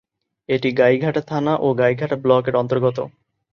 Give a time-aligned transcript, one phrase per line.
[0.49, 2.97] এটি গাইঘাটা থানা ও গাইঘাটা ব্লক-এর অন্তর্গত।